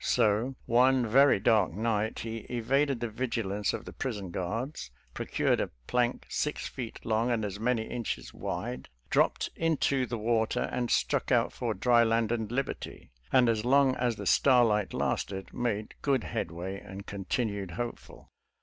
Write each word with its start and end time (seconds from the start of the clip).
So, 0.03 0.55
one 0.65 1.05
very 1.05 1.39
dark 1.39 1.73
night 1.73 2.21
he 2.21 2.37
evaded 2.49 3.01
the 3.01 3.07
vigilance 3.07 3.71
of 3.71 3.85
the 3.85 3.93
prison 3.93 4.31
guards, 4.31 4.89
pro 5.13 5.27
cured 5.27 5.61
a 5.61 5.69
plank 5.85 6.25
six. 6.27 6.67
feet 6.67 7.05
long 7.05 7.29
and 7.29 7.45
as 7.45 7.59
many 7.59 7.83
inches 7.83 8.33
wide,i 8.33 8.89
idropped 9.11 9.49
into; 9.55 10.07
the 10.07 10.17
water 10.17 10.61
and 10.71 10.89
struck 10.89 11.31
out 11.31 11.53
for 11.53 11.75
dry 11.75 12.03
land 12.03 12.31
and 12.31 12.51
liberty, 12.51 13.11
and 13.31 13.47
as 13.47 13.63
long 13.63 13.93
as 13.95 14.15
the 14.15 14.25
star 14.25 14.65
light; 14.65 14.91
lasted 14.91 15.53
made, 15.53 15.93
good 16.01 16.23
headway; 16.23 16.79
and 16.79 17.05
continued 17.05 17.69
hopeful. 17.77 18.31